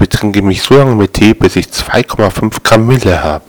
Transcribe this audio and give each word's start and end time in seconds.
betrinke 0.00 0.40
mich 0.40 0.62
so 0.62 0.76
lange 0.76 0.96
mit 0.96 1.12
Tee, 1.12 1.34
bis 1.34 1.56
ich 1.56 1.66
2,5 1.66 2.62
Gramm 2.64 2.86
Mille 2.86 3.22
habe. 3.22 3.44